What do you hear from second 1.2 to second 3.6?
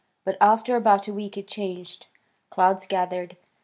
it changed. Clouds gathered.